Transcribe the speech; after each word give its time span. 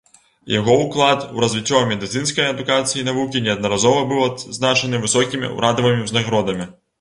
Яго 0.51 0.75
ўклад 0.83 1.25
у 1.35 1.43
развіццё 1.43 1.81
медыцынскай 1.91 2.47
адукацыі 2.53 2.99
і 3.01 3.05
навукі 3.09 3.43
неаднаразова 3.49 4.01
быў 4.15 4.25
адзначаны 4.31 5.03
высокімі 5.05 5.53
ўрадавымі 5.59 6.01
ўзнагародамі. 6.09 6.69